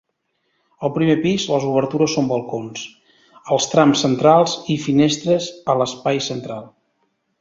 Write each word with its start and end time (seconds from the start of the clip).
Al 0.87 0.91
primer 0.95 1.15
pis, 1.25 1.43
les 1.55 1.67
obertures 1.71 2.15
són 2.17 2.31
balcons, 2.31 2.87
als 3.57 3.69
trams 3.75 4.01
centrals, 4.07 4.57
i 4.77 4.79
finestres, 4.87 5.51
a 5.75 5.77
l'espai 5.83 6.25
central. 6.31 6.67